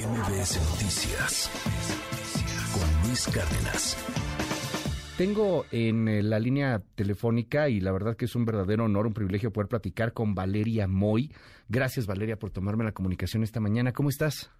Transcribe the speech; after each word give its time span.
MBS 0.00 0.56
Noticias 0.70 1.50
con 2.72 3.06
Luis 3.06 3.26
Cárdenas. 3.26 3.96
Tengo 5.18 5.66
en 5.72 6.08
eh, 6.08 6.22
la 6.22 6.38
línea 6.38 6.80
telefónica 6.94 7.68
y 7.68 7.80
la 7.80 7.92
verdad 7.92 8.16
que 8.16 8.24
es 8.24 8.34
un 8.34 8.46
verdadero 8.46 8.86
honor, 8.86 9.06
un 9.06 9.12
privilegio 9.12 9.52
poder 9.52 9.68
platicar 9.68 10.14
con 10.14 10.34
Valeria 10.34 10.86
Moy. 10.86 11.30
Gracias 11.68 12.06
Valeria 12.06 12.38
por 12.38 12.50
tomarme 12.50 12.84
la 12.84 12.92
comunicación 12.92 13.42
esta 13.42 13.60
mañana. 13.60 13.92
¿Cómo 13.92 14.08
estás? 14.08 14.50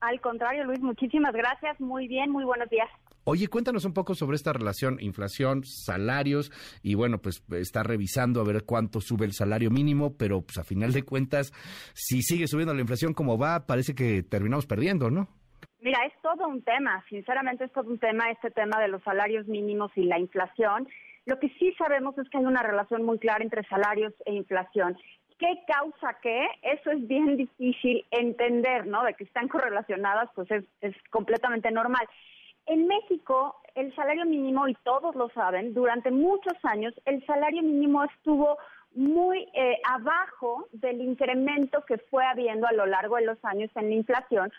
Al 0.00 0.20
contrario, 0.20 0.64
Luis, 0.64 0.80
muchísimas 0.80 1.32
gracias. 1.32 1.80
Muy 1.80 2.08
bien, 2.08 2.30
muy 2.32 2.44
buenos 2.44 2.68
días. 2.68 2.88
Oye, 3.30 3.48
cuéntanos 3.48 3.84
un 3.84 3.92
poco 3.92 4.14
sobre 4.14 4.36
esta 4.36 4.54
relación 4.54 4.96
inflación, 5.02 5.62
salarios 5.62 6.50
y 6.82 6.94
bueno, 6.94 7.18
pues 7.18 7.44
está 7.52 7.82
revisando 7.82 8.40
a 8.40 8.44
ver 8.44 8.64
cuánto 8.64 9.02
sube 9.02 9.26
el 9.26 9.34
salario 9.34 9.70
mínimo, 9.70 10.16
pero 10.16 10.40
pues 10.40 10.56
a 10.56 10.64
final 10.64 10.94
de 10.94 11.02
cuentas, 11.02 11.52
si 11.92 12.22
sigue 12.22 12.46
subiendo 12.46 12.72
la 12.72 12.80
inflación 12.80 13.12
como 13.12 13.36
va, 13.36 13.66
parece 13.66 13.94
que 13.94 14.22
terminamos 14.22 14.64
perdiendo, 14.64 15.10
¿no? 15.10 15.28
Mira, 15.82 15.98
es 16.06 16.14
todo 16.22 16.48
un 16.48 16.62
tema, 16.62 17.04
sinceramente 17.10 17.64
es 17.64 17.72
todo 17.72 17.90
un 17.90 17.98
tema 17.98 18.30
este 18.30 18.50
tema 18.50 18.80
de 18.80 18.88
los 18.88 19.02
salarios 19.02 19.46
mínimos 19.46 19.92
y 19.94 20.04
la 20.04 20.18
inflación. 20.18 20.88
Lo 21.26 21.38
que 21.38 21.50
sí 21.58 21.74
sabemos 21.76 22.16
es 22.16 22.30
que 22.30 22.38
hay 22.38 22.46
una 22.46 22.62
relación 22.62 23.04
muy 23.04 23.18
clara 23.18 23.44
entre 23.44 23.62
salarios 23.64 24.14
e 24.24 24.32
inflación. 24.32 24.96
¿Qué 25.38 25.52
causa 25.66 26.16
qué? 26.22 26.46
Eso 26.62 26.92
es 26.92 27.06
bien 27.06 27.36
difícil 27.36 28.06
entender, 28.10 28.86
¿no? 28.86 29.04
De 29.04 29.12
que 29.12 29.24
están 29.24 29.48
correlacionadas, 29.48 30.30
pues 30.34 30.50
es, 30.50 30.64
es 30.80 30.96
completamente 31.10 31.70
normal. 31.70 32.08
En 32.68 32.86
México, 32.86 33.56
el 33.74 33.94
salario 33.94 34.26
mínimo, 34.26 34.68
y 34.68 34.74
todos 34.84 35.14
lo 35.14 35.30
saben, 35.30 35.72
durante 35.72 36.10
muchos 36.10 36.52
años 36.64 36.92
el 37.06 37.24
salario 37.24 37.62
mínimo 37.62 38.04
estuvo 38.04 38.58
muy 38.94 39.48
eh, 39.54 39.80
abajo 39.84 40.66
del 40.72 41.00
incremento 41.00 41.82
que 41.86 41.96
fue 41.96 42.26
habiendo 42.26 42.66
a 42.66 42.72
lo 42.72 42.84
largo 42.84 43.16
de 43.16 43.24
los 43.24 43.42
años 43.42 43.70
en 43.74 43.88
la 43.88 43.94
inflación, 43.94 44.52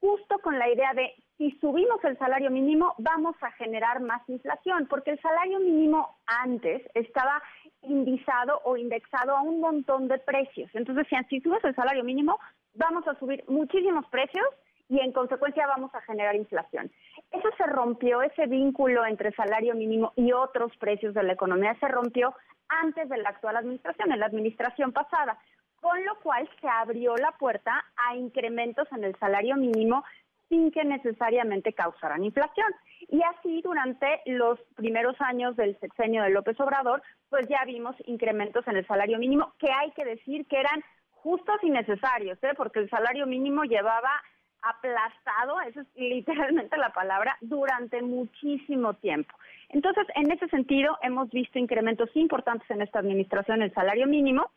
justo 0.00 0.38
con 0.40 0.58
la 0.58 0.68
idea 0.68 0.92
de 0.92 1.14
si 1.38 1.52
subimos 1.52 2.04
el 2.04 2.18
salario 2.18 2.50
mínimo 2.50 2.94
vamos 2.98 3.34
a 3.40 3.50
generar 3.52 4.00
más 4.00 4.20
inflación, 4.28 4.86
porque 4.86 5.12
el 5.12 5.20
salario 5.20 5.58
mínimo 5.58 6.18
antes 6.26 6.82
estaba 6.92 7.42
indizado 7.82 8.60
o 8.64 8.76
indexado 8.76 9.36
a 9.36 9.40
un 9.40 9.60
montón 9.60 10.08
de 10.08 10.18
precios. 10.18 10.70
Entonces 10.74 11.04
decían, 11.04 11.26
si 11.28 11.40
subes 11.40 11.64
el 11.64 11.74
salario 11.74 12.04
mínimo, 12.04 12.38
vamos 12.74 13.08
a 13.08 13.18
subir 13.18 13.42
muchísimos 13.48 14.06
precios 14.08 14.44
y 14.88 15.00
en 15.00 15.12
consecuencia 15.12 15.66
vamos 15.66 15.94
a 15.94 16.00
generar 16.02 16.34
inflación. 16.36 16.90
Eso 17.36 17.48
se 17.56 17.66
rompió, 17.66 18.22
ese 18.22 18.46
vínculo 18.46 19.04
entre 19.04 19.32
salario 19.32 19.74
mínimo 19.74 20.12
y 20.16 20.32
otros 20.32 20.76
precios 20.76 21.14
de 21.14 21.22
la 21.22 21.32
economía 21.32 21.76
se 21.80 21.88
rompió 21.88 22.34
antes 22.68 23.08
de 23.08 23.18
la 23.18 23.30
actual 23.30 23.56
administración, 23.56 24.12
en 24.12 24.20
la 24.20 24.26
administración 24.26 24.92
pasada, 24.92 25.38
con 25.80 26.04
lo 26.04 26.18
cual 26.20 26.48
se 26.60 26.68
abrió 26.68 27.16
la 27.16 27.32
puerta 27.32 27.84
a 27.96 28.16
incrementos 28.16 28.86
en 28.92 29.04
el 29.04 29.16
salario 29.18 29.56
mínimo 29.56 30.04
sin 30.48 30.70
que 30.70 30.84
necesariamente 30.84 31.72
causaran 31.72 32.22
inflación. 32.22 32.72
Y 33.08 33.20
así 33.22 33.60
durante 33.62 34.20
los 34.26 34.60
primeros 34.76 35.16
años 35.20 35.56
del 35.56 35.78
sexenio 35.80 36.22
de 36.22 36.30
López 36.30 36.58
Obrador, 36.60 37.02
pues 37.28 37.48
ya 37.48 37.64
vimos 37.64 37.96
incrementos 38.06 38.66
en 38.68 38.76
el 38.76 38.86
salario 38.86 39.18
mínimo 39.18 39.52
que 39.58 39.72
hay 39.72 39.90
que 39.92 40.04
decir 40.04 40.46
que 40.46 40.60
eran 40.60 40.84
justos 41.10 41.56
y 41.62 41.70
necesarios, 41.70 42.38
¿eh? 42.42 42.52
porque 42.56 42.80
el 42.80 42.90
salario 42.90 43.26
mínimo 43.26 43.64
llevaba 43.64 44.22
aplastado, 44.64 45.60
esa 45.62 45.82
es 45.82 45.86
literalmente 45.96 46.76
la 46.76 46.90
palabra, 46.90 47.36
durante 47.40 48.02
muchísimo 48.02 48.94
tiempo. 48.94 49.34
Entonces, 49.68 50.06
en 50.14 50.30
ese 50.30 50.48
sentido, 50.48 50.96
hemos 51.02 51.30
visto 51.30 51.58
incrementos 51.58 52.08
importantes 52.14 52.68
en 52.70 52.82
esta 52.82 52.98
administración 52.98 53.62
el 53.62 53.72
salario 53.74 54.06
mínimo, 54.06 54.50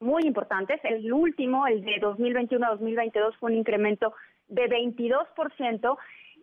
muy 0.00 0.24
importantes. 0.24 0.80
El 0.84 1.12
último, 1.12 1.66
el 1.66 1.82
de 1.84 1.98
2021 2.00 2.66
a 2.66 2.70
2022, 2.70 3.36
fue 3.36 3.50
un 3.50 3.58
incremento 3.58 4.14
de 4.48 4.68
22%. 4.68 5.98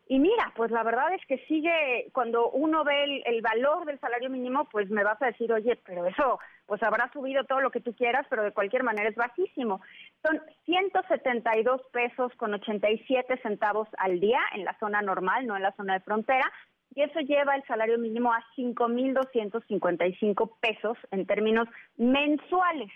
Y 0.08 0.20
mira, 0.20 0.53
pues 0.56 0.70
la 0.70 0.84
verdad 0.84 1.14
es 1.16 1.25
que 1.25 1.39
sigue, 1.48 2.11
cuando 2.14 2.52
uno 2.52 2.84
ve 2.84 3.23
el, 3.25 3.42
valor 3.42 3.86
del 3.86 4.00
salario 4.00 4.30
mínimo, 4.30 4.66
pues 4.66 4.88
me 4.92 5.03
vas 5.03 5.20
a 5.22 5.28
decir, 5.28 5.52
oye, 5.52 5.80
pero 5.84 6.06
eso, 6.06 6.40
pues 6.68 6.84
habrá 6.84 7.12
subido 7.12 7.44
todo 7.46 7.59
lo 7.59 7.72
que 7.72 7.81
tú 7.81 7.96
quieras, 7.96 8.28
pero 8.29 8.44
de 8.44 8.52
cualquier 8.52 8.84
manera 8.84 9.09
es 9.09 9.16
bajísimo. 9.16 9.81
Son 10.24 10.40
172 10.66 11.81
pesos 11.91 12.31
con 12.38 12.53
87 12.53 13.40
centavos 13.41 13.88
al 13.97 14.19
día 14.19 14.40
en 14.53 14.63
la 14.63 14.78
zona 14.78 15.02
normal, 15.02 15.47
no 15.47 15.56
en 15.56 15.63
la 15.63 15.75
zona 15.75 15.94
de 15.94 16.02
frontera, 16.02 16.52
y 16.94 17.02
eso 17.02 17.19
lleva 17.22 17.56
el 17.56 17.63
salario 17.66 17.97
mínimo 17.97 18.31
a 18.31 18.46
5.255 18.56 20.52
pesos 20.59 21.00
en 21.09 21.25
términos 21.25 21.68
mensuales. 21.97 22.91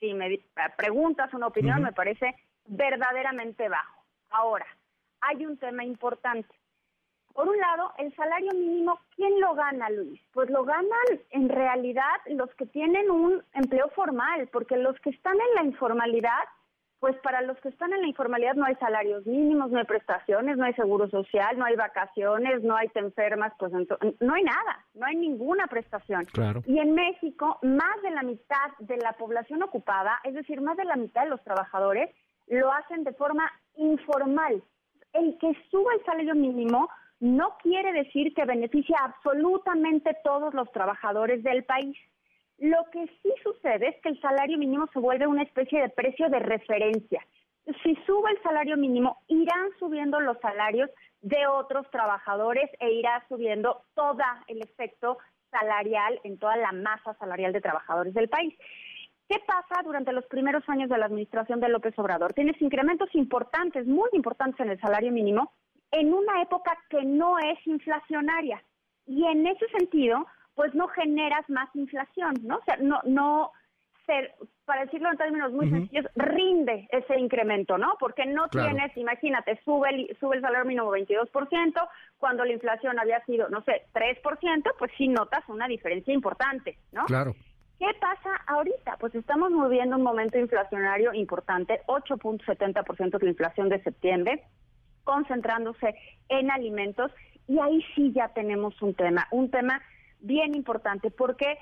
Si 0.00 0.12
me 0.12 0.38
preguntas 0.76 1.32
una 1.32 1.46
opinión, 1.46 1.82
me 1.82 1.92
parece 1.92 2.34
verdaderamente 2.66 3.70
bajo. 3.70 4.04
Ahora, 4.30 4.66
hay 5.22 5.46
un 5.46 5.56
tema 5.56 5.84
importante. 5.84 6.48
Por 7.32 7.48
un 7.48 7.56
lado, 7.56 7.92
el 7.98 8.14
salario 8.14 8.52
mínimo, 8.52 8.98
¿quién 9.16 9.40
lo 9.40 9.54
gana, 9.54 9.88
Luis? 9.88 10.20
Pues 10.32 10.50
lo 10.50 10.64
ganan 10.64 11.20
en 11.30 11.48
realidad 11.48 12.20
los 12.26 12.54
que 12.56 12.66
tienen 12.66 13.10
un 13.10 13.42
empleo 13.54 13.88
formal, 13.94 14.48
porque 14.52 14.76
los 14.76 14.98
que 15.00 15.10
están 15.10 15.34
en 15.34 15.54
la 15.54 15.64
informalidad, 15.64 16.44
pues 17.00 17.16
para 17.22 17.40
los 17.40 17.58
que 17.60 17.70
están 17.70 17.92
en 17.94 18.02
la 18.02 18.06
informalidad 18.06 18.54
no 18.54 18.66
hay 18.66 18.74
salarios 18.76 19.26
mínimos, 19.26 19.70
no 19.70 19.78
hay 19.78 19.84
prestaciones, 19.84 20.58
no 20.58 20.64
hay 20.64 20.74
seguro 20.74 21.08
social, 21.08 21.58
no 21.58 21.64
hay 21.64 21.74
vacaciones, 21.74 22.62
no 22.62 22.76
hay 22.76 22.88
te 22.88 23.00
enfermas, 23.00 23.52
pues 23.58 23.72
no 23.72 24.34
hay 24.34 24.44
nada, 24.44 24.84
no 24.94 25.06
hay 25.06 25.16
ninguna 25.16 25.66
prestación. 25.68 26.24
Claro. 26.26 26.62
Y 26.66 26.78
en 26.78 26.94
México, 26.94 27.58
más 27.62 28.02
de 28.02 28.10
la 28.10 28.22
mitad 28.22 28.70
de 28.78 28.98
la 28.98 29.14
población 29.14 29.62
ocupada, 29.62 30.20
es 30.24 30.34
decir, 30.34 30.60
más 30.60 30.76
de 30.76 30.84
la 30.84 30.96
mitad 30.96 31.24
de 31.24 31.30
los 31.30 31.42
trabajadores, 31.42 32.10
lo 32.46 32.70
hacen 32.70 33.04
de 33.04 33.14
forma 33.14 33.50
informal 33.76 34.62
el 35.12 35.36
que 35.38 35.52
suba 35.70 35.92
el 35.94 36.04
salario 36.04 36.34
mínimo 36.34 36.88
no 37.20 37.56
quiere 37.62 37.92
decir 37.92 38.34
que 38.34 38.44
beneficie 38.44 38.94
a 38.96 39.04
absolutamente 39.04 40.16
todos 40.24 40.52
los 40.54 40.70
trabajadores 40.72 41.42
del 41.42 41.64
país. 41.64 41.96
Lo 42.58 42.78
que 42.92 43.06
sí 43.22 43.32
sucede 43.42 43.88
es 43.88 43.96
que 44.02 44.08
el 44.08 44.20
salario 44.20 44.58
mínimo 44.58 44.88
se 44.92 44.98
vuelve 44.98 45.26
una 45.26 45.42
especie 45.42 45.82
de 45.82 45.88
precio 45.88 46.28
de 46.28 46.40
referencia. 46.40 47.24
Si 47.82 47.94
sube 48.06 48.30
el 48.30 48.42
salario 48.42 48.76
mínimo, 48.76 49.18
irán 49.28 49.70
subiendo 49.78 50.18
los 50.20 50.38
salarios 50.40 50.90
de 51.20 51.46
otros 51.46 51.88
trabajadores 51.90 52.68
e 52.80 52.90
irá 52.90 53.24
subiendo 53.28 53.82
todo 53.94 54.18
el 54.48 54.60
efecto 54.60 55.18
salarial 55.50 56.18
en 56.24 56.38
toda 56.38 56.56
la 56.56 56.72
masa 56.72 57.14
salarial 57.14 57.52
de 57.52 57.60
trabajadores 57.60 58.14
del 58.14 58.28
país. 58.28 58.54
¿Qué 59.32 59.40
pasa 59.46 59.82
durante 59.82 60.12
los 60.12 60.26
primeros 60.26 60.62
años 60.68 60.90
de 60.90 60.98
la 60.98 61.06
administración 61.06 61.58
de 61.58 61.70
López 61.70 61.98
Obrador? 61.98 62.34
Tienes 62.34 62.60
incrementos 62.60 63.08
importantes, 63.14 63.86
muy 63.86 64.10
importantes 64.12 64.60
en 64.60 64.68
el 64.68 64.78
salario 64.78 65.10
mínimo, 65.10 65.50
en 65.90 66.12
una 66.12 66.42
época 66.42 66.76
que 66.90 67.02
no 67.02 67.38
es 67.38 67.66
inflacionaria. 67.66 68.62
Y 69.06 69.24
en 69.24 69.46
ese 69.46 69.66
sentido, 69.68 70.26
pues 70.54 70.74
no 70.74 70.86
generas 70.88 71.48
más 71.48 71.74
inflación, 71.74 72.34
¿no? 72.42 72.58
O 72.58 72.64
sea, 72.64 72.76
no, 72.76 73.00
no, 73.06 73.52
para 74.66 74.84
decirlo 74.84 75.10
en 75.10 75.16
términos 75.16 75.50
muy 75.50 75.70
sencillos, 75.70 76.04
rinde 76.14 76.86
ese 76.90 77.18
incremento, 77.18 77.78
¿no? 77.78 77.94
Porque 77.98 78.26
no 78.26 78.48
tienes, 78.48 78.94
imagínate, 78.98 79.58
sube 79.64 79.88
el, 79.88 80.16
sube 80.20 80.36
el 80.36 80.42
salario 80.42 80.66
mínimo 80.66 80.92
22%, 80.92 81.88
cuando 82.18 82.44
la 82.44 82.52
inflación 82.52 82.98
había 82.98 83.24
sido, 83.24 83.48
no 83.48 83.62
sé, 83.62 83.86
3%, 83.94 84.74
pues 84.78 84.92
sí 84.98 85.08
notas 85.08 85.42
una 85.48 85.68
diferencia 85.68 86.12
importante, 86.12 86.76
¿no? 86.92 87.06
Claro. 87.06 87.34
¿Qué 87.82 87.92
pasa 87.98 88.30
ahorita? 88.46 88.96
Pues 89.00 89.12
estamos 89.16 89.50
viviendo 89.50 89.96
un 89.96 90.04
momento 90.04 90.38
inflacionario 90.38 91.12
importante, 91.14 91.80
8.70% 91.88 93.18
de 93.18 93.24
la 93.24 93.30
inflación 93.30 93.68
de 93.70 93.82
septiembre, 93.82 94.44
concentrándose 95.02 95.96
en 96.28 96.52
alimentos 96.52 97.10
y 97.48 97.58
ahí 97.58 97.84
sí 97.96 98.12
ya 98.12 98.28
tenemos 98.28 98.80
un 98.82 98.94
tema, 98.94 99.26
un 99.32 99.50
tema 99.50 99.82
bien 100.20 100.54
importante 100.54 101.10
porque 101.10 101.58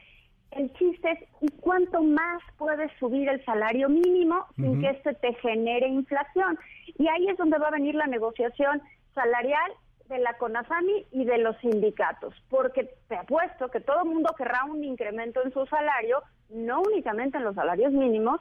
el 0.51 0.71
chiste 0.75 1.11
es 1.11 1.21
¿y 1.41 1.49
cuánto 1.59 2.03
más 2.03 2.43
puedes 2.59 2.93
subir 2.99 3.27
el 3.31 3.43
salario 3.47 3.89
mínimo 3.89 4.45
sin 4.57 4.79
que 4.79 4.91
este 4.91 5.15
te 5.15 5.33
genere 5.37 5.89
inflación? 5.89 6.59
Y 6.99 7.09
ahí 7.09 7.29
es 7.29 7.39
donde 7.39 7.57
va 7.57 7.69
a 7.69 7.79
venir 7.79 7.95
la 7.95 8.07
negociación 8.07 8.83
salarial 9.15 9.73
de 10.11 10.19
la 10.19 10.35
CONASAMI 10.35 11.07
y 11.13 11.25
de 11.25 11.39
los 11.39 11.57
sindicatos, 11.59 12.35
porque 12.51 12.93
te 13.09 13.17
apuesto 13.17 13.69
que 13.69 13.81
todo 13.81 14.03
el 14.03 14.09
mundo 14.11 14.35
querrá 14.37 14.65
un 14.65 14.83
incremento 14.83 15.41
en 15.43 15.53
su 15.53 15.65
salario, 15.67 16.23
no 16.49 16.81
únicamente 16.81 17.39
en 17.39 17.45
los 17.45 17.55
salarios 17.55 17.93
mínimos, 17.93 18.41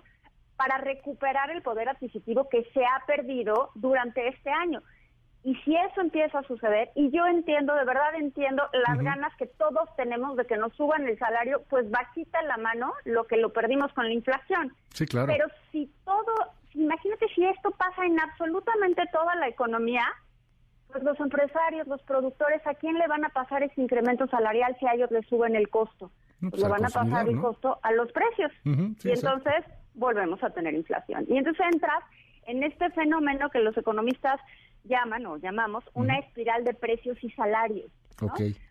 para 0.57 0.80
recuperar 0.80 1.51
el 1.51 1.62
poder 1.62 1.88
adquisitivo 1.88 2.50
que 2.50 2.63
se 2.74 2.83
ha 2.83 3.06
perdido 3.06 3.69
durante 3.75 4.27
este 4.27 4.50
año. 4.50 4.81
Y 5.44 5.56
si 5.57 5.75
eso 5.75 6.01
empieza 6.01 6.39
a 6.39 6.44
suceder, 6.44 6.89
y 6.95 7.12
yo 7.12 7.25
entiendo, 7.27 7.75
de 7.75 7.86
verdad 7.86 8.16
entiendo 8.16 8.63
las 8.74 8.98
ganas 8.98 9.33
que 9.38 9.45
todos 9.45 9.88
tenemos 9.95 10.36
de 10.36 10.45
que 10.45 10.57
nos 10.57 10.74
suban 10.74 11.07
el 11.07 11.18
salario, 11.19 11.63
pues 11.69 11.89
bajita 11.89 12.42
la 12.42 12.57
mano 12.57 12.94
lo 13.06 13.25
que 13.25 13.38
lo 13.38 13.54
perdimos 13.54 13.94
con 13.94 14.07
la 14.07 14.13
inflación. 14.13 14.74
Sí, 14.89 15.06
claro. 15.06 15.27
Pero 15.27 15.45
si 15.71 15.89
todo, 16.04 16.33
imagínate 16.74 17.27
si 17.36 17.45
esto 17.45 17.71
pasa 17.71 18.06
en 18.06 18.19
absolutamente 18.19 19.04
toda 19.13 19.36
la 19.36 19.48
economía, 19.48 20.04
pues 20.92 21.04
los 21.04 21.20
empresarios, 21.20 21.88
los 21.88 22.02
productores, 22.04 22.66
¿a 22.66 22.74
quién 22.74 22.98
le 22.98 23.08
van 23.08 23.24
a 23.24 23.30
pasar 23.30 23.64
ese 23.64 23.82
incremento 23.82 24.28
salarial 24.28 24.76
si 24.80 24.88
a 24.88 24.94
ellos 24.94 25.12
les 25.12 25.26
suben 25.28 25.56
el 25.56 25.70
costo? 25.70 26.12
Pues, 26.40 26.52
pues 26.52 26.64
le 26.64 26.70
van 26.70 26.86
a 26.86 26.90
pasar 26.90 27.28
el 27.28 27.40
costo 27.40 27.80
a 27.84 27.92
los 27.92 28.12
precios. 28.12 28.52
y 28.64 29.10
entonces 29.10 29.66
volvemos 29.94 30.42
a 30.44 30.50
tener 30.50 30.74
inflación. 30.74 31.26
Y 31.28 31.38
entonces 31.38 31.66
entras 31.72 32.04
en 32.48 32.64
este 32.64 32.90
fenómeno 32.92 33.50
que 33.50 33.60
los 33.60 33.78
economistas 33.78 34.40
llaman 34.86 35.26
o 35.26 35.38
llamamos 35.38 35.84
una 35.94 36.18
espiral 36.18 36.64
de 36.64 36.74
precios 36.74 37.22
y 37.24 37.30
salarios, 37.32 37.92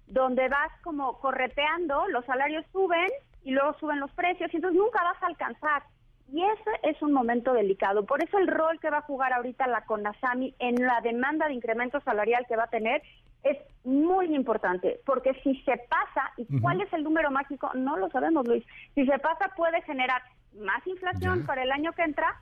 donde 0.07 0.49
vas 0.49 0.73
como 0.83 1.19
correteando, 1.21 2.09
los 2.09 2.25
salarios 2.25 2.65
suben 2.73 3.09
y 3.45 3.53
luego 3.53 3.77
suben 3.79 4.01
los 4.01 4.11
precios 4.13 4.53
y 4.53 4.57
entonces 4.57 4.79
nunca 4.79 5.03
vas 5.05 5.23
a 5.23 5.27
alcanzar. 5.27 5.83
Y 6.31 6.43
ese 6.43 6.71
es 6.83 7.01
un 7.01 7.13
momento 7.13 7.53
delicado. 7.55 8.05
Por 8.05 8.23
eso 8.23 8.39
el 8.39 8.49
rol 8.49 8.79
que 8.81 8.91
va 8.91 8.99
a 8.99 9.03
jugar 9.03 9.33
ahorita 9.33 9.67
la 9.67 9.85
CONASAMI 9.85 10.55
en 10.59 10.75
la 10.87 11.01
demanda 11.01 11.49
de 11.49 11.55
incremento 11.55 12.01
salarial 12.01 12.45
que 12.47 12.57
va 12.57 12.65
a 12.65 12.71
tener 12.71 13.03
es 13.45 13.57
muy 13.85 14.35
importante, 14.35 15.01
porque 15.07 15.33
si 15.43 15.55
se 15.63 15.77
pasa, 15.89 16.33
¿y 16.37 16.61
cuál 16.61 16.81
es 16.81 16.93
el 16.93 17.05
número 17.05 17.31
mágico? 17.31 17.71
No 17.75 17.97
lo 17.97 18.11
sabemos, 18.11 18.47
Luis. 18.47 18.65
Si 18.95 19.07
se 19.07 19.19
pasa 19.19 19.53
puede 19.57 19.81
generar 19.83 20.23
más 20.59 20.87
inflación 20.87 21.47
para 21.47 21.63
el 21.63 21.71
año 21.71 21.93
que 21.93 22.03
entra 22.03 22.37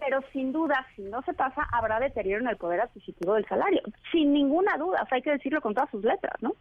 pero 0.00 0.20
sin 0.32 0.52
duda, 0.52 0.86
si 0.94 1.02
no 1.02 1.22
se 1.22 1.32
pasa, 1.34 1.62
habrá 1.72 1.98
deterioro 2.00 2.42
en 2.42 2.48
el 2.48 2.56
poder 2.56 2.80
adquisitivo 2.80 3.34
del 3.34 3.46
salario. 3.46 3.80
Sin 4.12 4.32
ninguna 4.32 4.76
duda, 4.76 5.06
hay 5.10 5.22
que 5.22 5.30
decirlo 5.30 5.60
con 5.60 5.74
todas 5.74 5.90
sus 5.90 6.04
letras, 6.04 6.34
¿no? 6.40 6.54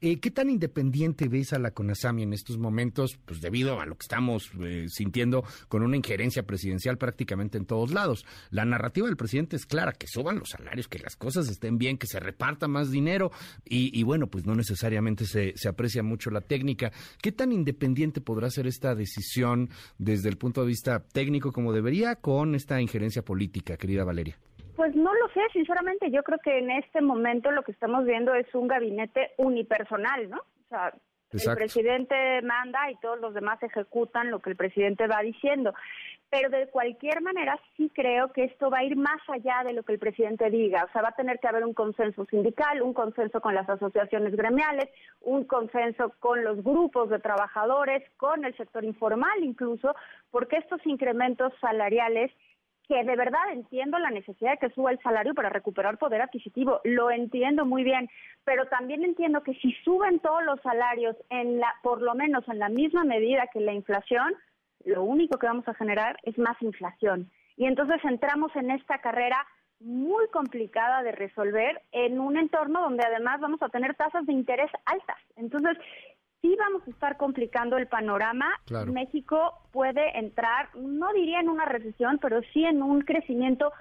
Eh, 0.00 0.20
¿Qué 0.20 0.30
tan 0.30 0.50
independiente 0.50 1.28
ves 1.28 1.52
a 1.52 1.58
la 1.58 1.70
CONASAMI 1.70 2.24
en 2.24 2.32
estos 2.32 2.58
momentos? 2.58 3.18
Pues 3.24 3.40
debido 3.40 3.80
a 3.80 3.86
lo 3.86 3.96
que 3.96 4.04
estamos 4.04 4.50
eh, 4.62 4.86
sintiendo 4.88 5.44
con 5.68 5.82
una 5.82 5.96
injerencia 5.96 6.44
presidencial 6.44 6.98
prácticamente 6.98 7.58
en 7.58 7.66
todos 7.66 7.92
lados. 7.92 8.26
La 8.50 8.64
narrativa 8.64 9.06
del 9.06 9.16
presidente 9.16 9.56
es 9.56 9.66
clara, 9.66 9.92
que 9.92 10.06
suban 10.06 10.38
los 10.38 10.50
salarios, 10.50 10.88
que 10.88 10.98
las 10.98 11.16
cosas 11.16 11.48
estén 11.48 11.78
bien, 11.78 11.98
que 11.98 12.06
se 12.06 12.20
reparta 12.20 12.68
más 12.68 12.90
dinero 12.90 13.30
y, 13.64 14.02
bueno, 14.02 14.26
pues 14.26 14.46
no 14.46 14.54
necesariamente 14.54 15.24
se, 15.24 15.56
se 15.56 15.68
aprecia 15.68 16.02
mucho 16.02 16.30
la 16.30 16.40
técnica. 16.40 16.92
¿Qué 17.22 17.32
tan 17.32 17.52
independiente 17.52 18.20
podrá 18.20 18.50
ser 18.50 18.66
esta 18.66 18.94
decisión 18.94 19.70
desde 19.98 20.28
el 20.28 20.36
punto 20.36 20.60
de 20.60 20.66
vista 20.66 21.00
técnico 21.00 21.52
como 21.52 21.72
debería 21.72 22.16
con 22.16 22.54
esta 22.54 22.73
injerencia 22.80 23.22
política, 23.22 23.76
querida 23.76 24.04
Valeria? 24.04 24.36
Pues 24.76 24.94
no 24.96 25.12
lo 25.14 25.28
sé, 25.28 25.40
sinceramente. 25.52 26.10
Yo 26.10 26.22
creo 26.22 26.38
que 26.42 26.58
en 26.58 26.70
este 26.70 27.00
momento 27.00 27.50
lo 27.50 27.62
que 27.62 27.72
estamos 27.72 28.04
viendo 28.04 28.34
es 28.34 28.52
un 28.54 28.66
gabinete 28.66 29.32
unipersonal, 29.38 30.30
¿no? 30.30 30.38
O 30.38 30.68
sea, 30.68 30.92
el 31.52 31.56
presidente 31.56 32.42
manda 32.42 32.90
y 32.90 32.96
todos 32.96 33.20
los 33.20 33.34
demás 33.34 33.62
ejecutan 33.62 34.30
lo 34.30 34.40
que 34.40 34.50
el 34.50 34.56
presidente 34.56 35.06
va 35.06 35.20
diciendo. 35.22 35.74
Pero 36.30 36.48
de 36.48 36.66
cualquier 36.68 37.20
manera 37.22 37.60
sí 37.76 37.90
creo 37.94 38.32
que 38.32 38.44
esto 38.44 38.68
va 38.68 38.78
a 38.78 38.84
ir 38.84 38.96
más 38.96 39.20
allá 39.28 39.62
de 39.64 39.72
lo 39.72 39.84
que 39.84 39.92
el 39.92 39.98
presidente 40.00 40.50
diga. 40.50 40.84
O 40.84 40.92
sea, 40.92 41.02
va 41.02 41.10
a 41.10 41.16
tener 41.16 41.38
que 41.38 41.46
haber 41.46 41.64
un 41.64 41.74
consenso 41.74 42.24
sindical, 42.26 42.82
un 42.82 42.92
consenso 42.94 43.40
con 43.40 43.54
las 43.54 43.68
asociaciones 43.68 44.34
gremiales, 44.34 44.88
un 45.20 45.44
consenso 45.44 46.12
con 46.18 46.42
los 46.42 46.62
grupos 46.64 47.10
de 47.10 47.20
trabajadores, 47.20 48.02
con 48.16 48.44
el 48.44 48.56
sector 48.56 48.84
informal 48.84 49.44
incluso, 49.44 49.94
porque 50.30 50.56
estos 50.56 50.84
incrementos 50.86 51.52
salariales 51.60 52.32
que 52.88 53.02
de 53.02 53.16
verdad 53.16 53.52
entiendo 53.52 53.98
la 53.98 54.10
necesidad 54.10 54.52
de 54.52 54.58
que 54.58 54.74
suba 54.74 54.90
el 54.90 55.00
salario 55.00 55.34
para 55.34 55.48
recuperar 55.48 55.98
poder 55.98 56.22
adquisitivo, 56.22 56.80
lo 56.84 57.10
entiendo 57.10 57.64
muy 57.64 57.82
bien, 57.82 58.10
pero 58.44 58.66
también 58.66 59.04
entiendo 59.04 59.42
que 59.42 59.54
si 59.54 59.72
suben 59.84 60.20
todos 60.20 60.44
los 60.44 60.60
salarios 60.60 61.16
en 61.30 61.58
la 61.60 61.74
por 61.82 62.02
lo 62.02 62.14
menos 62.14 62.46
en 62.48 62.58
la 62.58 62.68
misma 62.68 63.04
medida 63.04 63.48
que 63.52 63.60
la 63.60 63.72
inflación, 63.72 64.34
lo 64.84 65.02
único 65.02 65.38
que 65.38 65.46
vamos 65.46 65.66
a 65.68 65.74
generar 65.74 66.18
es 66.22 66.36
más 66.38 66.60
inflación. 66.60 67.30
Y 67.56 67.66
entonces 67.66 68.04
entramos 68.04 68.54
en 68.56 68.70
esta 68.70 68.98
carrera 68.98 69.46
muy 69.80 70.28
complicada 70.28 71.02
de 71.02 71.12
resolver 71.12 71.82
en 71.92 72.18
un 72.18 72.36
entorno 72.36 72.80
donde 72.80 73.04
además 73.06 73.40
vamos 73.40 73.62
a 73.62 73.68
tener 73.68 73.94
tasas 73.94 74.24
de 74.26 74.32
interés 74.32 74.70
altas. 74.86 75.18
Entonces, 75.36 75.76
sí 76.44 76.54
vamos 76.58 76.82
a 76.86 76.90
estar 76.90 77.16
complicando 77.16 77.78
el 77.78 77.86
panorama. 77.86 78.46
México 78.92 79.62
puede 79.72 80.18
entrar, 80.18 80.68
no 80.76 81.10
diría 81.14 81.40
en 81.40 81.48
una 81.48 81.64
recesión, 81.64 82.18
pero 82.20 82.42
sí 82.52 82.62
en 82.66 82.82
un 82.82 83.00
crecimiento 83.00 83.72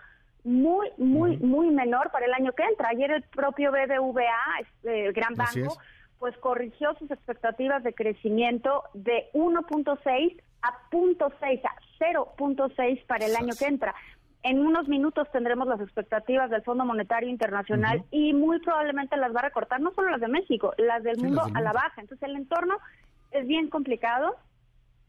muy, 0.45 0.87
muy, 0.97 1.35
muy 1.37 1.71
menor 1.71 2.09
para 2.11 2.25
el 2.25 2.33
año 2.33 2.53
que 2.53 2.63
entra. 2.63 2.87
Ayer 2.87 3.11
el 3.11 3.23
propio 3.23 3.69
BBVA, 3.69 4.61
este, 4.61 5.07
el 5.07 5.13
gran 5.13 5.33
banco, 5.35 5.77
pues 6.19 6.37
corrigió 6.37 6.95
sus 6.99 7.11
expectativas 7.11 7.83
de 7.83 7.93
crecimiento 7.93 8.83
de 8.93 9.29
1.6 9.33 10.41
a 10.61 10.89
0.6, 10.89 11.61
a 11.65 11.75
0.6 11.99 13.05
para 13.05 13.25
el 13.25 13.35
año 13.35 13.53
que 13.59 13.65
entra. 13.65 13.93
En 14.43 14.59
unos 14.59 14.89
minutos 14.89 15.31
tendremos 15.31 15.67
las 15.67 15.79
expectativas 15.79 16.49
del 16.49 16.63
Fondo 16.63 16.83
Monetario 16.83 17.29
Internacional 17.29 18.03
y 18.11 18.33
muy 18.33 18.59
probablemente 18.59 19.15
las 19.15 19.33
va 19.33 19.39
a 19.39 19.43
recortar, 19.43 19.79
no 19.79 19.93
solo 19.93 20.09
las 20.09 20.19
de 20.19 20.27
México, 20.27 20.73
las 20.77 21.01
del 21.01 21.17
mundo 21.17 21.43
a 21.53 21.61
la 21.61 21.71
baja. 21.71 22.01
Entonces 22.01 22.27
el 22.27 22.35
entorno 22.35 22.77
es 23.31 23.47
bien 23.47 23.69
complicado 23.69 24.35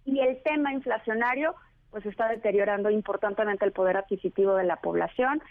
y 0.04 0.20
el 0.20 0.40
tema 0.44 0.72
inflacionario 0.72 1.56
pues 1.90 2.06
está 2.06 2.28
deteriorando 2.28 2.90
importantemente 2.90 3.64
el 3.64 3.72
poder 3.72 3.96
adquisitivo 3.96 4.54
de 4.54 4.64
la 4.64 4.76
población. 4.76 5.42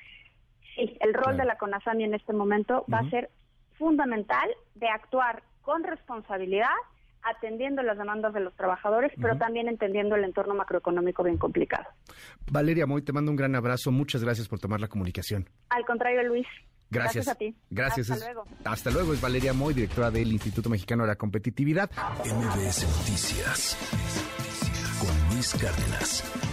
Sí, 0.75 0.97
el 1.01 1.13
rol 1.13 1.35
de 1.35 1.45
la 1.45 1.57
CONASAMI 1.57 2.05
en 2.05 2.13
este 2.13 2.31
momento 2.33 2.85
va 2.91 2.99
a 2.99 3.09
ser 3.09 3.29
fundamental 3.77 4.49
de 4.75 4.87
actuar 4.87 5.43
con 5.61 5.83
responsabilidad 5.83 6.67
atendiendo 7.23 7.83
las 7.83 7.97
demandas 7.97 8.33
de 8.33 8.39
los 8.39 8.53
trabajadores, 8.55 9.11
pero 9.21 9.37
también 9.37 9.67
entendiendo 9.67 10.15
el 10.15 10.23
entorno 10.23 10.53
macroeconómico 10.55 11.23
bien 11.23 11.37
complicado. 11.37 11.85
Valeria 12.51 12.85
Moy, 12.85 13.01
te 13.01 13.13
mando 13.13 13.31
un 13.31 13.37
gran 13.37 13.55
abrazo. 13.55 13.91
Muchas 13.91 14.23
gracias 14.23 14.47
por 14.47 14.59
tomar 14.59 14.79
la 14.79 14.87
comunicación. 14.87 15.49
Al 15.69 15.85
contrario, 15.85 16.23
Luis. 16.23 16.47
Gracias. 16.89 17.25
Gracias 17.25 17.35
a 17.35 17.35
ti. 17.35 17.55
Gracias. 17.69 18.11
Hasta 18.11 18.25
luego. 18.25 18.45
Hasta 18.65 18.91
luego. 18.91 19.13
Es 19.13 19.21
Valeria 19.21 19.53
Moy, 19.53 19.73
directora 19.73 20.11
del 20.11 20.31
Instituto 20.31 20.69
Mexicano 20.69 21.03
de 21.03 21.07
la 21.07 21.15
Competitividad. 21.15 21.89
MBS 22.23 22.83
Noticias 22.83 23.77
con 24.99 25.35
Luis 25.35 25.53
Cárdenas. 25.53 26.52